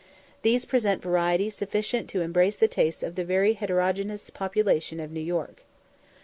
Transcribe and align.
These 0.41 0.65
present 0.65 0.99
variety 1.03 1.51
sufficient 1.51 2.09
to 2.09 2.21
embrace 2.21 2.55
the 2.55 2.67
tastes 2.67 3.03
of 3.03 3.13
the 3.13 3.23
very 3.23 3.53
heterogeneous 3.53 4.31
population 4.31 4.99
of 4.99 5.11
New 5.11 5.19
York. 5.21 5.61